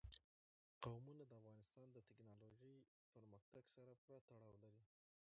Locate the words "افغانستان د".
1.39-1.97